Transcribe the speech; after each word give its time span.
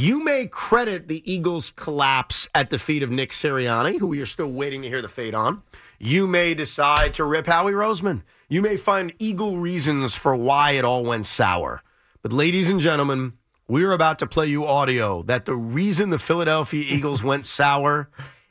You 0.00 0.22
may 0.22 0.46
credit 0.46 1.08
the 1.08 1.28
Eagles' 1.28 1.72
collapse 1.74 2.48
at 2.54 2.70
the 2.70 2.78
feet 2.78 3.02
of 3.02 3.10
Nick 3.10 3.32
Sirianni, 3.32 3.98
who 3.98 4.06
we 4.06 4.20
are 4.20 4.26
still 4.26 4.46
waiting 4.46 4.82
to 4.82 4.88
hear 4.88 5.02
the 5.02 5.08
fate 5.08 5.34
on. 5.34 5.64
You 5.98 6.28
may 6.28 6.54
decide 6.54 7.14
to 7.14 7.24
rip 7.24 7.48
Howie 7.48 7.72
Roseman. 7.72 8.22
You 8.48 8.62
may 8.62 8.76
find 8.76 9.12
Eagle 9.18 9.56
reasons 9.56 10.14
for 10.14 10.36
why 10.36 10.70
it 10.70 10.84
all 10.84 11.02
went 11.02 11.26
sour. 11.26 11.82
But, 12.22 12.32
ladies 12.32 12.70
and 12.70 12.78
gentlemen, 12.78 13.32
we're 13.66 13.90
about 13.90 14.20
to 14.20 14.28
play 14.28 14.46
you 14.46 14.64
audio 14.64 15.22
that 15.22 15.46
the 15.46 15.56
reason 15.56 16.10
the 16.10 16.20
Philadelphia 16.20 16.84
Eagles 16.88 17.24
went 17.24 17.44
sour 17.44 18.08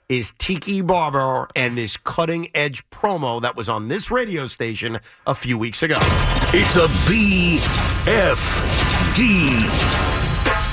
is 0.10 0.34
Tiki 0.38 0.82
Barber 0.82 1.48
and 1.56 1.78
this 1.78 1.96
cutting 1.96 2.50
edge 2.56 2.84
promo 2.90 3.42
that 3.42 3.56
was 3.56 3.70
on 3.70 3.88
this 3.88 4.12
radio 4.12 4.48
station 4.48 5.00
a 5.26 5.34
few 5.34 5.58
weeks 5.58 5.82
ago. 5.82 5.96
It's 6.52 6.76
a 6.76 6.88
BFD. 9.16 10.07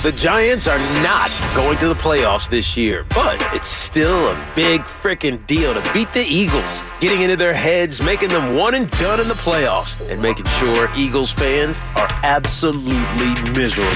The 0.05 0.13
Giants 0.13 0.69
are 0.69 0.77
not 1.03 1.33
going 1.57 1.79
to 1.79 1.89
the 1.89 1.95
playoffs 1.95 2.51
this 2.51 2.77
year, 2.77 3.07
but 3.15 3.43
it's 3.55 3.69
still 3.69 4.29
a 4.29 4.53
big 4.55 4.83
freaking 4.83 5.47
deal 5.47 5.73
to 5.73 5.93
beat 5.95 6.13
the 6.13 6.21
Eagles, 6.29 6.83
getting 7.01 7.23
into 7.23 7.37
their 7.37 7.55
heads, 7.55 8.03
making 8.03 8.29
them 8.29 8.55
one 8.55 8.75
and 8.75 8.91
done 8.91 9.19
in 9.19 9.29
the 9.29 9.33
playoffs, 9.33 10.07
and 10.11 10.21
making 10.21 10.45
sure 10.45 10.91
Eagles 10.95 11.33
fans 11.33 11.81
are 11.97 12.09
absolutely 12.23 13.33
miserable. 13.55 13.91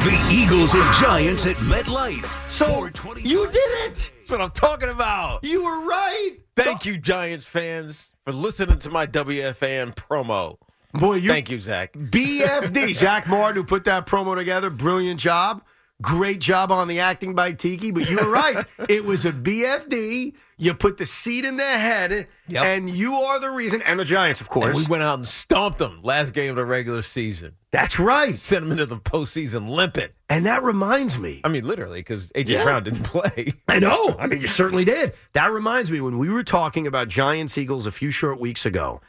The 0.00 0.18
Eagles 0.32 0.72
and 0.72 0.84
Giants 0.98 1.46
at 1.46 1.56
MetLife. 1.56 2.50
So 2.50 2.86
you 3.18 3.46
did 3.48 3.56
it. 3.56 4.10
That's 4.20 4.30
what 4.30 4.40
I'm 4.40 4.52
talking 4.52 4.88
about. 4.88 5.44
You 5.44 5.64
were 5.64 5.86
right. 5.86 6.36
Thank 6.56 6.86
you, 6.86 6.96
Giants 6.96 7.46
fans, 7.46 8.10
for 8.24 8.32
listening 8.32 8.78
to 8.78 8.88
my 8.88 9.04
WFAN 9.04 9.96
promo. 9.96 10.56
Boy, 10.94 11.14
you 11.16 11.28
Thank 11.30 11.50
you, 11.50 11.58
Zach. 11.58 11.92
BFD, 11.94 12.94
Zach 12.94 13.26
Martin, 13.26 13.56
who 13.56 13.64
put 13.64 13.84
that 13.84 14.06
promo 14.06 14.34
together, 14.36 14.70
brilliant 14.70 15.18
job. 15.20 15.62
Great 16.00 16.40
job 16.40 16.72
on 16.72 16.88
the 16.88 16.98
acting 16.98 17.32
by 17.34 17.52
Tiki, 17.52 17.92
but 17.92 18.10
you 18.10 18.16
were 18.16 18.28
right. 18.30 18.66
it 18.88 19.04
was 19.04 19.24
a 19.24 19.32
BFD. 19.32 20.34
You 20.58 20.74
put 20.74 20.98
the 20.98 21.06
seed 21.06 21.44
in 21.44 21.56
their 21.56 21.78
head, 21.78 22.26
Yep. 22.48 22.64
and 22.64 22.90
you 22.90 23.14
are 23.14 23.38
the 23.38 23.50
reason. 23.50 23.82
And 23.82 24.00
the 24.00 24.04
Giants, 24.04 24.40
of 24.40 24.46
And 24.48 24.52
course. 24.52 24.76
we 24.76 24.86
went 24.86 25.02
out 25.04 25.18
and 25.18 25.28
stomped 25.28 25.78
them 25.78 26.00
last 26.02 26.32
game 26.32 26.50
of 26.50 26.56
the 26.56 26.64
regular 26.64 27.02
season. 27.02 27.54
That's 27.70 27.98
right. 28.00 28.38
Sent 28.40 28.62
them 28.62 28.72
into 28.72 28.86
the 28.86 28.96
postseason 28.98 29.68
limping. 29.68 30.08
And 30.28 30.44
that 30.46 30.62
reminds 30.64 31.18
me. 31.18 31.40
I 31.44 31.48
mean, 31.48 31.66
literally, 31.66 32.00
because 32.00 32.32
AJ 32.32 32.48
Yeah. 32.48 32.64
Brown 32.64 32.82
didn't 32.84 33.04
play. 33.04 33.52
I 33.68 33.78
know. 33.78 34.16
I 34.18 34.26
mean, 34.26 34.40
you 34.40 34.48
certainly 34.48 34.84
did. 34.84 35.12
That 35.34 35.52
reminds 35.52 35.90
me 35.90 36.00
when 36.00 36.18
we 36.18 36.28
were 36.30 36.42
talking 36.44 36.86
about 36.88 37.08
Giants 37.08 37.56
Eagles 37.56 37.86
a 37.86 37.92
few 37.92 38.10
short 38.10 38.40
weeks 38.40 38.66
ago, 38.66 39.00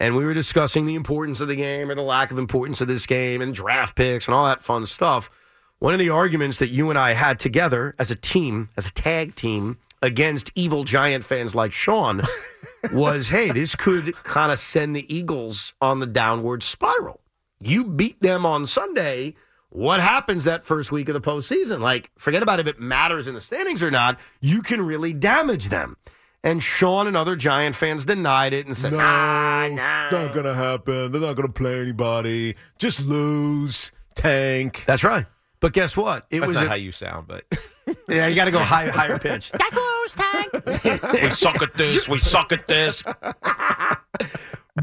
and 0.00 0.16
we 0.16 0.24
were 0.24 0.34
discussing 0.34 0.86
the 0.86 0.94
importance 0.94 1.40
of 1.40 1.48
the 1.48 1.54
game 1.54 1.90
or 1.90 1.94
the 1.94 2.02
lack 2.02 2.32
of 2.32 2.38
importance 2.38 2.80
of 2.80 2.88
this 2.88 3.04
game 3.04 3.42
and 3.42 3.54
draft 3.54 3.94
picks 3.94 4.26
and 4.26 4.34
all 4.34 4.46
that 4.46 4.60
fun 4.60 4.86
stuff. 4.86 5.30
One 5.78 5.92
of 5.92 6.00
the 6.00 6.08
arguments 6.08 6.56
that 6.56 6.68
you 6.68 6.88
and 6.88 6.98
I 6.98 7.12
had 7.12 7.38
together 7.38 7.94
as 7.98 8.10
a 8.10 8.14
team, 8.14 8.70
as 8.76 8.86
a 8.86 8.92
tag 8.92 9.34
team 9.34 9.78
against 10.02 10.50
evil 10.54 10.84
Giant 10.84 11.24
fans 11.24 11.54
like 11.54 11.72
Sean, 11.72 12.22
was 12.92 13.28
hey, 13.28 13.50
this 13.50 13.74
could 13.74 14.14
kind 14.24 14.50
of 14.50 14.58
send 14.58 14.96
the 14.96 15.14
Eagles 15.14 15.74
on 15.82 15.98
the 15.98 16.06
downward 16.06 16.62
spiral. 16.62 17.20
You 17.60 17.84
beat 17.84 18.20
them 18.22 18.46
on 18.46 18.66
Sunday. 18.66 19.34
What 19.68 20.00
happens 20.00 20.44
that 20.44 20.64
first 20.64 20.90
week 20.90 21.10
of 21.10 21.14
the 21.14 21.20
postseason? 21.20 21.80
Like, 21.80 22.10
forget 22.16 22.42
about 22.42 22.58
if 22.58 22.66
it 22.66 22.80
matters 22.80 23.28
in 23.28 23.34
the 23.34 23.40
standings 23.40 23.82
or 23.82 23.90
not. 23.90 24.18
You 24.40 24.62
can 24.62 24.80
really 24.80 25.12
damage 25.12 25.68
them. 25.68 25.96
And 26.42 26.62
Sean 26.62 27.06
and 27.06 27.16
other 27.16 27.36
Giant 27.36 27.76
fans 27.76 28.04
denied 28.06 28.52
it 28.54 28.66
and 28.66 28.74
said, 28.76 28.92
nah, 28.92 29.68
nah. 29.68 30.08
Not 30.10 30.32
gonna 30.34 30.54
happen. 30.54 31.12
They're 31.12 31.20
not 31.20 31.34
gonna 31.36 31.48
play 31.52 31.80
anybody. 31.80 32.56
Just 32.78 33.00
lose. 33.00 33.92
Tank. 34.14 34.84
That's 34.86 35.04
right. 35.04 35.26
But 35.60 35.72
guess 35.74 35.96
what? 35.96 36.26
It 36.30 36.40
That's 36.40 36.48
was 36.48 36.54
not 36.56 36.66
a- 36.66 36.68
how 36.70 36.74
you 36.76 36.92
sound, 36.92 37.26
but 37.28 37.44
yeah. 38.08 38.26
You 38.26 38.34
got 38.34 38.46
to 38.46 38.50
go 38.50 38.58
high, 38.60 38.86
higher 38.88 39.18
pitch. 39.18 39.50
That's 39.58 39.72
lose, 39.72 40.12
tank. 40.12 41.12
we 41.22 41.30
suck 41.30 41.60
at 41.62 41.76
this. 41.76 42.08
We 42.08 42.18
suck 42.18 42.52
at 42.52 42.66
this. 42.66 43.02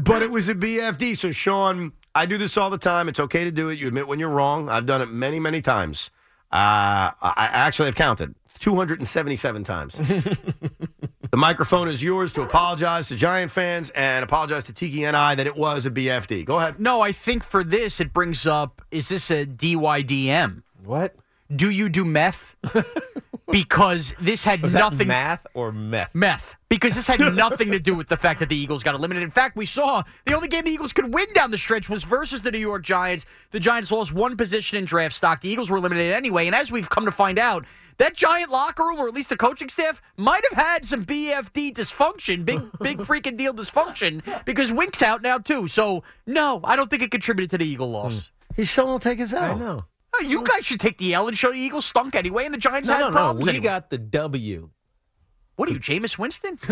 But 0.02 0.22
it 0.22 0.30
was 0.30 0.48
a 0.48 0.54
BFD. 0.54 1.16
So 1.16 1.32
Sean, 1.32 1.92
I 2.14 2.26
do 2.26 2.38
this 2.38 2.56
all 2.56 2.70
the 2.70 2.78
time. 2.78 3.08
It's 3.08 3.18
okay 3.18 3.44
to 3.44 3.50
do 3.50 3.68
it. 3.70 3.78
You 3.78 3.88
admit 3.88 4.06
when 4.06 4.18
you're 4.20 4.28
wrong. 4.28 4.68
I've 4.68 4.86
done 4.86 5.00
it 5.02 5.10
many, 5.10 5.40
many 5.40 5.60
times. 5.60 6.10
Uh, 6.52 7.10
I 7.20 7.32
I 7.36 7.46
actually 7.46 7.86
have 7.86 7.94
counted 7.96 8.34
277 8.60 9.64
times. 9.64 9.98
The 11.38 11.40
microphone 11.40 11.88
is 11.88 12.02
yours 12.02 12.32
to 12.32 12.42
apologize 12.42 13.06
to 13.06 13.14
Giant 13.14 13.52
fans 13.52 13.90
and 13.90 14.24
apologize 14.24 14.64
to 14.64 14.72
Tiki 14.72 15.04
and 15.04 15.16
I 15.16 15.36
that 15.36 15.46
it 15.46 15.54
was 15.54 15.86
a 15.86 15.90
BFD. 15.90 16.44
Go 16.44 16.56
ahead. 16.58 16.80
No, 16.80 17.00
I 17.00 17.12
think 17.12 17.44
for 17.44 17.62
this, 17.62 18.00
it 18.00 18.12
brings 18.12 18.44
up 18.44 18.82
is 18.90 19.06
this 19.06 19.30
a 19.30 19.46
DYDM? 19.46 20.64
What? 20.84 21.14
Do 21.54 21.70
you 21.70 21.88
do 21.90 22.04
meth? 22.04 22.56
because 23.50 24.12
this 24.20 24.44
had 24.44 24.62
Was 24.62 24.72
that 24.72 24.78
nothing. 24.80 25.08
math 25.08 25.46
or 25.54 25.72
meth? 25.72 26.14
Meth. 26.14 26.56
Because 26.68 26.94
this 26.94 27.06
had 27.06 27.20
nothing 27.34 27.70
to 27.72 27.78
do 27.78 27.94
with 27.94 28.08
the 28.08 28.16
fact 28.16 28.40
that 28.40 28.48
the 28.48 28.56
Eagles 28.56 28.82
got 28.82 28.94
eliminated. 28.94 29.24
In 29.24 29.30
fact, 29.30 29.56
we 29.56 29.66
saw 29.66 30.02
the 30.26 30.34
only 30.34 30.48
game 30.48 30.62
the 30.64 30.70
Eagles 30.70 30.92
could 30.92 31.12
win 31.14 31.26
down 31.34 31.50
the 31.50 31.58
stretch 31.58 31.88
was 31.88 32.04
versus 32.04 32.42
the 32.42 32.50
New 32.50 32.58
York 32.58 32.82
Giants. 32.82 33.24
The 33.50 33.60
Giants 33.60 33.90
lost 33.90 34.12
one 34.12 34.36
position 34.36 34.76
in 34.78 34.84
draft 34.84 35.14
stock. 35.14 35.40
The 35.40 35.48
Eagles 35.48 35.70
were 35.70 35.78
eliminated 35.78 36.14
anyway. 36.14 36.46
And 36.46 36.54
as 36.54 36.70
we've 36.70 36.90
come 36.90 37.04
to 37.06 37.12
find 37.12 37.38
out, 37.38 37.64
that 37.98 38.14
Giant 38.14 38.50
locker 38.52 38.84
room, 38.84 38.98
or 39.00 39.08
at 39.08 39.14
least 39.14 39.28
the 39.28 39.36
coaching 39.36 39.68
staff, 39.68 40.00
might 40.16 40.42
have 40.50 40.64
had 40.64 40.84
some 40.84 41.04
BFD 41.04 41.72
dysfunction, 41.74 42.44
big, 42.44 42.60
big 42.80 42.98
freaking 42.98 43.36
deal 43.36 43.52
dysfunction, 43.52 44.22
because 44.44 44.70
Wink's 44.70 45.02
out 45.02 45.20
now, 45.20 45.36
too. 45.38 45.66
So, 45.66 46.04
no, 46.24 46.60
I 46.62 46.76
don't 46.76 46.88
think 46.90 47.02
it 47.02 47.10
contributed 47.10 47.50
to 47.50 47.58
the 47.58 47.66
Eagle 47.66 47.90
loss. 47.90 48.14
Hmm. 48.14 48.54
He 48.54 48.64
still 48.64 48.86
won't 48.86 49.02
take 49.02 49.18
his 49.18 49.34
L. 49.34 49.42
I 49.42 49.58
know. 49.58 49.84
You 50.24 50.42
guys 50.42 50.64
should 50.66 50.80
take 50.80 50.98
the 50.98 51.14
L 51.14 51.28
and 51.28 51.36
show 51.36 51.50
the 51.52 51.58
Eagles 51.58 51.86
stunk 51.86 52.14
anyway, 52.14 52.44
and 52.44 52.54
the 52.54 52.58
Giants 52.58 52.88
No, 52.88 52.94
had 52.94 53.00
no, 53.00 53.08
no. 53.08 53.12
problems. 53.14 53.46
We 53.46 53.50
anyway. 53.50 53.64
got 53.64 53.90
the 53.90 53.98
W. 53.98 54.70
what 55.56 55.68
are 55.68 55.72
you, 55.72 55.80
Jameis 55.80 56.18
Winston? 56.18 56.58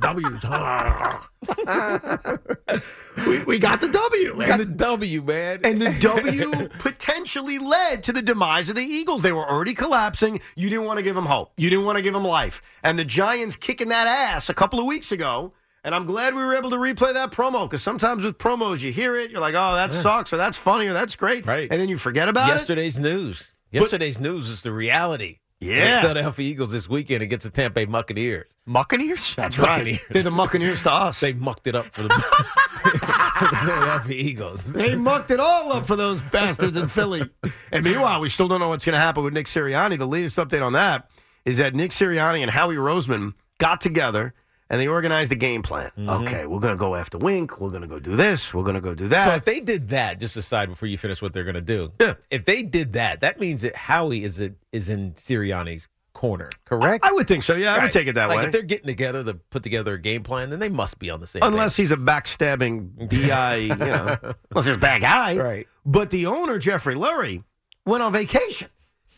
W's. 0.00 0.44
We, 3.26 3.44
we 3.44 3.58
got 3.60 3.80
the 3.80 3.88
W. 3.88 4.34
We 4.36 4.44
got 4.46 4.58
the 4.58 4.64
W, 4.64 5.22
man. 5.22 5.60
And 5.62 5.80
the 5.80 5.96
W 6.00 6.68
potentially 6.80 7.58
led 7.58 8.02
to 8.04 8.12
the 8.12 8.22
demise 8.22 8.68
of 8.68 8.74
the 8.74 8.82
Eagles. 8.82 9.22
They 9.22 9.32
were 9.32 9.48
already 9.48 9.72
collapsing. 9.74 10.40
You 10.56 10.68
didn't 10.68 10.86
want 10.86 10.96
to 10.98 11.02
give 11.04 11.14
them 11.14 11.26
hope. 11.26 11.52
You 11.56 11.70
didn't 11.70 11.84
want 11.84 11.96
to 11.96 12.02
give 12.02 12.12
them 12.12 12.24
life. 12.24 12.60
And 12.82 12.98
the 12.98 13.04
Giants 13.04 13.54
kicking 13.56 13.88
that 13.90 14.08
ass 14.08 14.48
a 14.48 14.54
couple 14.54 14.80
of 14.80 14.86
weeks 14.86 15.12
ago. 15.12 15.52
And 15.84 15.94
I'm 15.94 16.06
glad 16.06 16.34
we 16.34 16.42
were 16.42 16.54
able 16.54 16.70
to 16.70 16.76
replay 16.76 17.12
that 17.12 17.30
promo 17.30 17.68
because 17.68 17.82
sometimes 17.82 18.24
with 18.24 18.38
promos, 18.38 18.80
you 18.80 18.90
hear 18.90 19.16
it, 19.16 19.30
you're 19.30 19.42
like, 19.42 19.54
oh, 19.54 19.74
that 19.74 19.92
sucks, 19.92 20.32
or 20.32 20.38
that's 20.38 20.56
funny, 20.56 20.86
or 20.86 20.94
that's 20.94 21.14
great. 21.14 21.44
Right. 21.44 21.68
And 21.70 21.78
then 21.78 21.90
you 21.90 21.98
forget 21.98 22.26
about 22.26 22.48
it. 22.48 22.54
Yesterday's 22.54 22.98
news. 22.98 23.52
Yesterday's 23.70 24.18
news 24.18 24.48
is 24.48 24.62
the 24.62 24.72
reality. 24.72 25.40
Yeah. 25.60 25.96
The 25.96 26.00
Philadelphia 26.08 26.50
Eagles 26.50 26.72
this 26.72 26.88
weekend 26.88 27.22
against 27.22 27.44
the 27.44 27.50
Tampa 27.50 27.74
Bay 27.74 27.84
Buccaneers. 27.84 28.46
Buccaneers? 28.66 29.34
That's 29.34 29.56
Buccaneers. 29.58 29.98
right. 29.98 30.08
They're 30.10 30.22
the 30.22 30.30
Buccaneers 30.30 30.82
to 30.82 30.90
us. 30.92 31.20
They 31.20 31.34
mucked 31.34 31.66
it 31.66 31.74
up 31.74 31.86
for 31.94 32.02
the, 32.02 32.08
for 33.38 33.44
the 33.48 33.56
Philadelphia 33.56 34.16
Eagles. 34.16 34.64
They 34.64 34.94
mucked 34.96 35.30
it 35.30 35.40
all 35.40 35.72
up 35.72 35.86
for 35.86 35.96
those 35.96 36.22
bastards 36.22 36.78
in 36.78 36.88
Philly. 36.88 37.28
And 37.70 37.84
meanwhile, 37.84 38.20
we 38.20 38.30
still 38.30 38.48
don't 38.48 38.60
know 38.60 38.70
what's 38.70 38.86
going 38.86 38.94
to 38.94 38.98
happen 39.00 39.22
with 39.22 39.34
Nick 39.34 39.46
Sirianni. 39.46 39.98
The 39.98 40.06
latest 40.06 40.38
update 40.38 40.64
on 40.64 40.72
that 40.72 41.10
is 41.44 41.58
that 41.58 41.74
Nick 41.74 41.90
Sirianni 41.90 42.40
and 42.40 42.50
Howie 42.50 42.76
Roseman 42.76 43.34
got 43.58 43.82
together 43.82 44.32
and 44.70 44.80
they 44.80 44.88
organized 44.88 45.30
a 45.32 45.36
game 45.36 45.62
plan. 45.62 45.90
Mhm. 45.98 46.22
Okay, 46.22 46.46
we're 46.46 46.60
going 46.60 46.74
to 46.74 46.78
go 46.78 46.94
after 46.94 47.18
Wink. 47.18 47.60
We're 47.60 47.70
going 47.70 47.82
to 47.82 47.88
go 47.88 47.98
do 47.98 48.16
this. 48.16 48.52
We're 48.54 48.62
going 48.62 48.74
to 48.74 48.80
go 48.80 48.94
do 48.94 49.08
that. 49.08 49.28
So 49.28 49.34
if 49.34 49.44
they 49.44 49.60
did 49.60 49.90
that, 49.90 50.18
just 50.20 50.36
aside 50.36 50.68
before 50.68 50.88
you 50.88 50.98
finish 50.98 51.20
what 51.20 51.32
they're 51.32 51.44
going 51.44 51.54
to 51.54 51.60
do, 51.60 51.92
yeah. 52.00 52.14
if 52.30 52.44
they 52.44 52.62
did 52.62 52.94
that, 52.94 53.20
that 53.20 53.38
means 53.40 53.62
that 53.62 53.76
Howie 53.76 54.24
is 54.24 54.40
a, 54.40 54.52
is 54.72 54.88
in 54.88 55.12
Sirianni's 55.12 55.88
corner, 56.14 56.48
correct? 56.64 57.04
I 57.04 57.12
would 57.12 57.28
think 57.28 57.42
so. 57.42 57.54
Yeah, 57.54 57.74
I 57.74 57.82
would 57.82 57.90
take 57.90 58.06
it 58.06 58.14
that 58.14 58.28
Like, 58.28 58.38
way. 58.38 58.44
If 58.46 58.52
they're 58.52 58.62
getting 58.62 58.86
together 58.86 59.22
to 59.24 59.34
put 59.34 59.62
together 59.62 59.94
a 59.94 60.00
game 60.00 60.22
plan, 60.22 60.48
then 60.48 60.60
they 60.60 60.68
must 60.68 60.98
be 60.98 61.10
on 61.10 61.20
the 61.20 61.26
same. 61.26 61.42
Unless 61.42 61.76
he's 61.76 61.90
a 61.90 61.96
backstabbing 61.96 63.08
DI, 63.08 63.56
you 63.56 63.74
know, 63.74 64.16
unless 64.50 64.64
he's 64.64 64.76
a 64.76 64.78
bad 64.78 65.02
guy. 65.02 65.36
Right. 65.36 65.68
But 65.84 66.10
the 66.10 66.26
owner, 66.26 66.58
Jeffrey 66.58 66.94
Lurie, 66.94 67.44
went 67.84 68.02
on 68.02 68.12
vacation. 68.12 68.68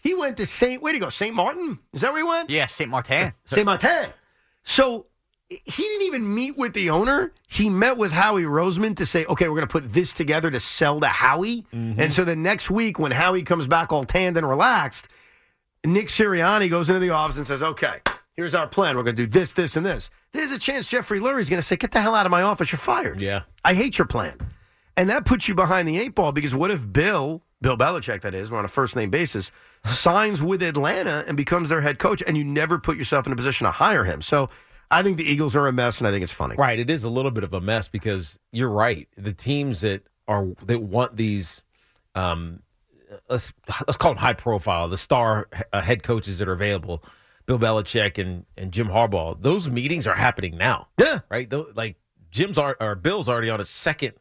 He 0.02 0.14
went 0.14 0.36
to 0.38 0.46
St. 0.46 0.82
Where'd 0.82 0.94
he 0.94 1.00
go? 1.00 1.10
St. 1.10 1.34
Martin? 1.34 1.78
Is 1.92 2.00
that 2.00 2.12
where 2.12 2.22
he 2.24 2.28
went? 2.28 2.48
Yeah, 2.50 2.66
St. 2.66 2.88
Martin. 2.90 3.32
St. 3.44 3.64
Martin. 3.66 4.06
So 4.64 5.06
he 5.48 5.82
didn't 5.82 6.06
even 6.06 6.34
meet 6.34 6.56
with 6.56 6.74
the 6.74 6.90
owner. 6.90 7.32
He 7.46 7.70
met 7.70 7.96
with 7.96 8.10
Howie 8.10 8.42
Roseman 8.42 8.96
to 8.96 9.06
say, 9.06 9.24
okay, 9.26 9.48
we're 9.48 9.54
going 9.54 9.68
to 9.68 9.72
put 9.72 9.92
this 9.92 10.12
together 10.12 10.50
to 10.50 10.58
sell 10.58 10.98
to 11.00 11.06
Howie. 11.06 11.64
Mm-hmm. 11.72 12.00
And 12.00 12.12
so 12.12 12.24
the 12.24 12.34
next 12.34 12.68
week, 12.68 12.98
when 12.98 13.12
Howie 13.12 13.42
comes 13.42 13.68
back 13.68 13.92
all 13.92 14.02
tanned 14.02 14.36
and 14.36 14.48
relaxed, 14.48 15.08
Nick 15.84 16.08
Sirianni 16.08 16.68
goes 16.68 16.88
into 16.88 16.98
the 16.98 17.10
office 17.10 17.36
and 17.36 17.46
says, 17.46 17.62
okay, 17.62 18.00
here's 18.34 18.54
our 18.54 18.66
plan. 18.66 18.96
We're 18.96 19.04
going 19.04 19.16
to 19.16 19.22
do 19.22 19.28
this, 19.28 19.52
this, 19.52 19.76
and 19.76 19.86
this. 19.86 20.10
There's 20.32 20.50
a 20.50 20.58
chance 20.58 20.88
Jeffrey 20.88 21.20
Lurie's 21.20 21.48
going 21.48 21.60
to 21.60 21.66
say, 21.66 21.76
get 21.76 21.92
the 21.92 22.00
hell 22.00 22.16
out 22.16 22.26
of 22.26 22.32
my 22.32 22.42
office. 22.42 22.72
You're 22.72 22.78
fired. 22.78 23.20
Yeah. 23.20 23.42
I 23.64 23.74
hate 23.74 23.98
your 23.98 24.06
plan. 24.06 24.38
And 24.96 25.08
that 25.10 25.26
puts 25.26 25.46
you 25.46 25.54
behind 25.54 25.86
the 25.86 25.98
eight 25.98 26.16
ball 26.16 26.32
because 26.32 26.54
what 26.56 26.72
if 26.72 26.90
Bill, 26.92 27.42
Bill 27.60 27.76
Belichick, 27.76 28.22
that 28.22 28.34
is, 28.34 28.50
we're 28.50 28.58
on 28.58 28.64
a 28.64 28.68
first 28.68 28.96
name 28.96 29.10
basis, 29.10 29.52
signs 29.84 30.42
with 30.42 30.60
Atlanta 30.60 31.24
and 31.28 31.36
becomes 31.36 31.68
their 31.68 31.82
head 31.82 32.00
coach, 32.00 32.20
and 32.26 32.36
you 32.36 32.42
never 32.42 32.78
put 32.78 32.96
yourself 32.96 33.26
in 33.26 33.32
a 33.32 33.36
position 33.36 33.64
to 33.66 33.70
hire 33.70 34.02
him? 34.02 34.22
So 34.22 34.50
I 34.90 35.02
think 35.02 35.16
the 35.16 35.24
Eagles 35.24 35.56
are 35.56 35.66
a 35.66 35.72
mess, 35.72 35.98
and 35.98 36.06
I 36.06 36.10
think 36.10 36.22
it's 36.22 36.32
funny. 36.32 36.54
Right. 36.56 36.78
It 36.78 36.90
is 36.90 37.04
a 37.04 37.10
little 37.10 37.30
bit 37.30 37.44
of 37.44 37.52
a 37.52 37.60
mess 37.60 37.88
because 37.88 38.38
you're 38.52 38.70
right. 38.70 39.08
The 39.16 39.32
teams 39.32 39.80
that 39.80 40.02
are 40.28 40.46
that 40.64 40.80
want 40.80 41.16
these, 41.16 41.62
um, 42.14 42.62
let's 43.28 43.52
let's 43.86 43.96
call 43.96 44.12
them 44.12 44.18
high 44.18 44.32
profile, 44.32 44.88
the 44.88 44.98
star 44.98 45.48
uh, 45.72 45.80
head 45.80 46.02
coaches 46.02 46.38
that 46.38 46.48
are 46.48 46.52
available, 46.52 47.02
Bill 47.46 47.58
Belichick 47.58 48.18
and 48.18 48.44
and 48.56 48.72
Jim 48.72 48.88
Harbaugh. 48.88 49.40
Those 49.40 49.68
meetings 49.68 50.06
are 50.06 50.14
happening 50.14 50.56
now. 50.56 50.88
Yeah. 50.98 51.20
Right. 51.28 51.48
Tho- 51.50 51.72
like 51.74 51.96
Jim's 52.30 52.58
are, 52.58 52.76
or 52.80 52.94
Bill's 52.94 53.28
already 53.28 53.50
on 53.50 53.60
a 53.60 53.64
second 53.64 54.12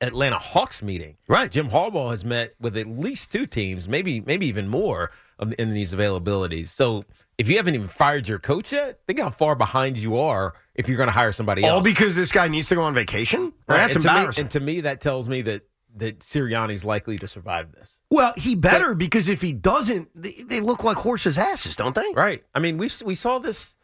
Atlanta 0.00 0.38
Hawks 0.38 0.82
meeting. 0.82 1.16
Right. 1.26 1.50
Jim 1.50 1.70
Harbaugh 1.70 2.10
has 2.10 2.24
met 2.24 2.54
with 2.60 2.76
at 2.76 2.86
least 2.86 3.30
two 3.30 3.46
teams, 3.46 3.88
maybe 3.88 4.20
maybe 4.20 4.46
even 4.46 4.68
more 4.68 5.10
of, 5.38 5.52
in 5.58 5.70
these 5.70 5.92
availabilities. 5.92 6.68
So 6.68 7.04
if 7.38 7.48
you 7.48 7.56
haven't 7.56 7.74
even 7.74 7.88
fired 7.88 8.28
your 8.28 8.38
coach 8.38 8.72
yet, 8.72 9.00
think 9.06 9.18
how 9.20 9.30
far 9.30 9.54
behind 9.54 9.96
you 9.96 10.16
are 10.18 10.54
if 10.74 10.88
you're 10.88 10.96
going 10.96 11.06
to 11.08 11.12
hire 11.12 11.32
somebody 11.32 11.64
else. 11.64 11.72
All 11.72 11.80
because 11.80 12.14
this 12.16 12.32
guy 12.32 12.48
needs 12.48 12.68
to 12.68 12.74
go 12.74 12.82
on 12.82 12.94
vacation? 12.94 13.52
Right, 13.68 13.78
That's 13.78 13.94
and 13.94 14.02
to 14.02 14.08
me- 14.08 14.14
embarrassing. 14.16 14.40
and 14.42 14.50
to 14.50 14.60
me, 14.60 14.80
that 14.82 15.00
tells 15.00 15.28
me 15.28 15.42
that 15.42 15.62
that 15.96 16.20
Sirianni's 16.20 16.84
likely 16.84 17.16
to 17.18 17.26
survive 17.26 17.72
this. 17.72 17.98
well, 18.10 18.32
he 18.36 18.54
better 18.54 18.94
because 18.94 19.26
if 19.26 19.40
he 19.40 19.52
doesn't, 19.52 20.08
they, 20.14 20.44
they 20.46 20.60
look 20.60 20.84
like 20.84 20.96
horses' 20.98 21.36
asses, 21.38 21.74
don't 21.76 21.94
they? 21.94 22.04
Right. 22.14 22.44
I 22.54 22.60
mean, 22.60 22.76
we 22.78 22.90
we 23.04 23.14
saw 23.14 23.38
this. 23.38 23.74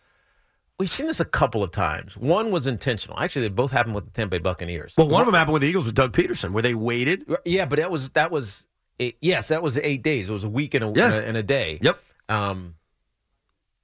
We've 0.78 0.90
seen 0.90 1.06
this 1.06 1.20
a 1.20 1.24
couple 1.24 1.62
of 1.62 1.70
times. 1.70 2.16
One 2.16 2.50
was 2.50 2.66
intentional. 2.66 3.18
Actually, 3.18 3.42
they 3.42 3.54
both 3.54 3.70
happened 3.70 3.94
with 3.94 4.04
the 4.06 4.10
Tampa 4.10 4.32
Bay 4.32 4.38
Buccaneers. 4.38 4.92
Well, 4.98 5.08
one 5.08 5.20
of 5.22 5.26
them 5.26 5.34
happened 5.34 5.52
with 5.54 5.62
the 5.62 5.68
Eagles 5.68 5.86
with 5.86 5.94
Doug 5.94 6.12
Pederson, 6.12 6.50
where 6.52 6.62
they 6.62 6.74
waited. 6.74 7.24
Yeah, 7.44 7.64
but 7.66 7.78
that 7.78 7.90
was 7.92 8.10
that 8.10 8.30
was 8.32 8.66
eight, 9.00 9.16
yes, 9.20 9.48
that 9.48 9.62
was 9.62 9.78
eight 9.78 10.02
days. 10.02 10.28
It 10.28 10.32
was 10.32 10.44
a 10.44 10.48
week 10.48 10.74
and 10.74 10.84
a, 10.84 10.92
Yeah. 10.94 11.06
and 11.06 11.14
a, 11.14 11.26
and 11.28 11.36
a 11.36 11.42
day. 11.44 11.78
Yep. 11.80 11.98
Um, 12.28 12.74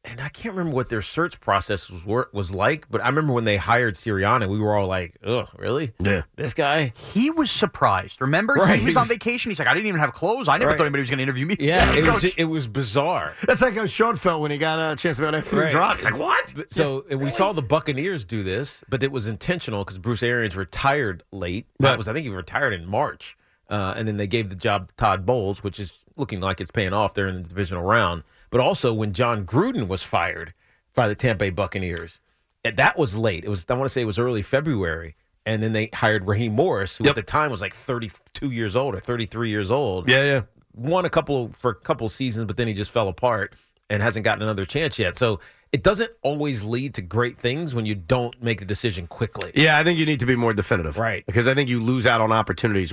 and 0.03 0.19
I 0.21 0.31
can't 0.31 0.55
remember 0.55 0.75
what 0.75 0.89
their 0.89 1.03
search 1.03 1.41
process 1.41 1.91
was 1.91 2.05
wor- 2.07 2.31
was 2.33 2.51
like, 2.51 2.87
but 2.91 3.03
I 3.03 3.09
remember 3.09 3.35
when 3.35 3.45
they 3.45 3.59
hired 3.59 3.95
Sirianni, 3.97 4.49
we 4.49 4.59
were 4.59 4.75
all 4.75 4.87
like, 4.87 5.17
"Oh, 5.25 5.47
really? 5.59 5.93
Yeah. 5.99 6.23
This 6.37 6.55
guy?" 6.55 6.95
He 6.97 7.31
was 7.31 7.51
surprised. 7.51 8.21
Remember, 8.23 8.55
Right, 8.55 8.79
he 8.79 8.85
was 8.87 8.95
he 8.95 9.01
on 9.01 9.09
vacation. 9.09 9.51
He's 9.51 9.59
like, 9.59 9.69
I 9.69 9.75
didn't 9.75 9.87
even 9.89 10.01
have 10.01 10.15
clothes. 10.15 10.49
I 10.49 10.57
never 10.57 10.71
Right. 10.71 10.79
thought 10.79 10.85
anybody 10.85 11.03
was 11.03 11.11
going 11.11 11.19
to 11.19 11.23
interview 11.23 11.45
me. 11.47 11.57
Yeah, 11.61 11.85
it 11.95 12.05
was 12.11 12.25
it 12.25 12.45
was 12.45 12.67
bizarre. 12.67 13.35
That's 13.47 13.61
like 13.61 13.75
how 13.75 13.85
Sean 13.87 14.17
felt 14.17 14.41
when 14.41 14.51
he 14.51 14.57
got 14.59 14.79
a 14.79 14.97
chance 14.97 15.17
to 15.17 15.23
be 15.23 15.29
on 15.29 15.35
afternoon 15.35 15.65
Right. 15.67 15.73
drive. 15.73 15.97
He's 15.97 16.05
like, 16.07 16.19
what? 16.19 16.55
But- 16.57 16.73
So 16.73 17.05
and 17.11 17.21
we 17.21 17.31
saw 17.31 17.53
the 17.53 17.63
Buccaneers 17.63 18.25
do 18.25 18.43
this, 18.43 18.83
but 18.89 19.03
it 19.03 19.13
was 19.13 19.29
intentional 19.29 19.85
because 19.85 19.99
Bruce 19.99 20.23
Arians 20.23 20.57
retired 20.57 21.25
late. 21.31 21.67
That 21.79 21.99
was, 21.99 22.09
I 22.09 22.15
think, 22.15 22.25
he 22.25 22.31
retired 22.31 22.73
in 22.73 22.87
March, 22.87 23.37
uh, 23.69 23.93
and 23.97 24.09
then 24.09 24.17
they 24.17 24.27
gave 24.27 24.49
the 24.49 24.57
job 24.57 24.89
to 24.89 24.95
Todd 24.97 25.27
Bowles, 25.27 25.63
which 25.63 25.79
is 25.79 25.99
looking 26.17 26.41
like 26.41 26.61
it's 26.61 26.71
paying 26.71 26.93
off 26.95 27.13
there 27.15 27.27
in 27.29 27.43
the 27.43 27.49
divisional 27.49 27.83
round. 27.85 28.23
But 28.51 28.61
also 28.61 28.93
when 28.93 29.13
Jon 29.13 29.45
Gruden 29.47 29.87
was 29.89 30.03
fired 30.03 30.55
by 30.95 31.09
the 31.09 31.15
Tampa 31.15 31.45
Bay 31.45 31.51
Buccaneers, 31.51 32.19
and 32.65 32.77
that 32.77 32.99
was 32.99 33.17
late. 33.17 33.45
It 33.45 33.49
was 33.49 33.65
I 33.69 33.75
want 33.75 33.87
to 33.87 33.89
say 33.91 34.03
it 34.03 34.07
was 34.07 34.19
early 34.19 34.43
February, 34.43 35.15
and 35.47 35.63
then 35.63 35.73
they 35.73 35.89
hired 35.95 36.27
Raheem 36.27 36.53
Morris, 36.55 36.97
who 36.97 37.05
Yep. 37.05 37.11
at 37.11 37.17
the 37.17 37.23
time 37.23 37.51
was 37.51 37.61
like 37.61 37.75
32 37.75 38.51
years 38.51 38.75
old 38.77 38.95
or 38.95 39.01
33 39.01 39.49
years 39.49 39.71
old 39.71 40.09
Yeah, 40.09 40.25
yeah. 40.25 40.41
won 40.75 41.05
a 41.05 41.11
couple 41.11 41.49
for 41.51 41.71
a 41.71 41.75
couple 41.75 42.09
seasons, 42.09 42.47
but 42.47 42.57
then 42.57 42.67
he 42.67 42.75
just 42.75 42.91
fell 42.91 43.09
apart 43.09 43.55
and 43.89 44.03
hasn't 44.03 44.25
gotten 44.25 44.43
another 44.43 44.67
chance 44.67 44.99
yet. 44.99 45.17
So 45.17 45.41
it 45.73 45.83
doesn't 45.85 46.11
always 46.23 46.65
lead 46.65 46.95
to 46.95 47.03
great 47.03 47.39
things 47.39 47.75
when 47.75 47.87
you 47.87 47.95
don't 47.95 48.41
make 48.43 48.59
the 48.59 48.65
decision 48.65 49.07
quickly. 49.07 49.53
Yeah, 49.55 49.79
I 49.79 49.85
think 49.85 49.99
you 49.99 50.05
need 50.07 50.21
to 50.21 50.27
be 50.27 50.35
more 50.37 50.53
definitive. 50.53 50.99
Right. 50.99 51.25
Because 51.27 51.47
I 51.49 51.55
think 51.55 51.69
you 51.69 51.81
lose 51.81 52.07
out 52.07 52.21
on 52.21 52.33
opportunities. 52.33 52.93